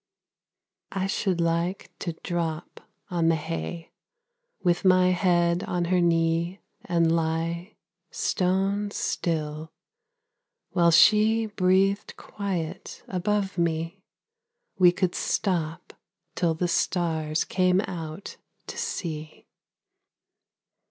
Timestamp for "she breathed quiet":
10.89-13.03